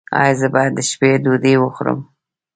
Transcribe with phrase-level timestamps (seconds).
[0.21, 1.99] ایا زه باید د شپې ډوډۍ وخورم؟